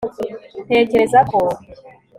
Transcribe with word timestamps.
ntekereza 0.67 1.19
ko 1.31 1.39